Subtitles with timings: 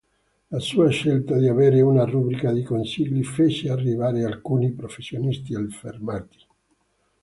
[0.49, 6.39] La sua scelta di avere una rubrica di consigli fece arrabbiare alcuni professionisti affermati.